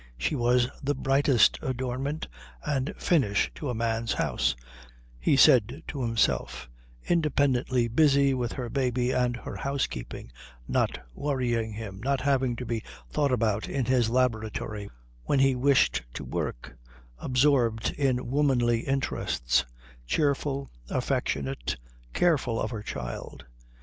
[0.17, 2.27] She was the brightest adornment
[2.65, 4.55] and finish to a man's house,
[5.19, 6.67] he said to himself,
[7.07, 10.31] independently busy with her baby and her housekeeping,
[10.67, 14.89] not worrying him, not having to be thought about in his laboratory
[15.25, 16.75] when he wished to work,
[17.19, 19.65] absorbed in womanly interests,
[20.07, 21.77] cheerful, affectionate,
[22.11, 23.45] careful of her child.